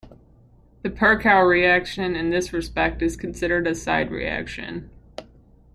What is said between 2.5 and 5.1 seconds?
respect is considered a side-reaction.